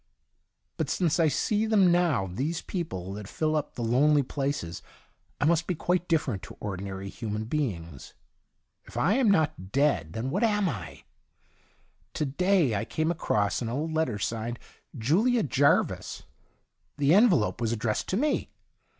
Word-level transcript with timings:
But 0.77 0.89
since 0.89 1.19
I 1.19 1.27
see 1.27 1.67
them 1.67 1.91
now— 1.91 2.25
these 2.33 2.63
people 2.63 3.13
that 3.13 3.27
fill 3.27 3.55
up 3.55 3.75
the 3.75 3.83
lonely 3.83 4.23
places— 4.23 4.81
I 5.39 5.45
must 5.45 5.67
be 5.67 5.75
quite 5.75 6.07
different 6.07 6.41
to 6.41 6.57
ordinary 6.59 7.07
human 7.07 7.43
beings. 7.45 8.15
If 8.85 8.97
I 8.97 9.13
am 9.13 9.29
not 9.29 9.71
dead, 9.71 10.13
then 10.13 10.31
what 10.31 10.43
am 10.43 10.67
I? 10.67 11.03
To 12.15 12.25
day 12.25 12.73
I 12.73 12.83
came 12.83 13.11
across 13.11 13.61
an 13.61 13.69
old 13.69 13.93
letter 13.93 14.17
signed' 14.17 14.57
JuHa 14.97 15.47
Jarvis'; 15.47 16.23
the 16.97 17.13
envelope 17.13 17.61
was 17.61 17.71
addressed 17.71 18.09
to 18.09 18.17
me. 18.17 18.49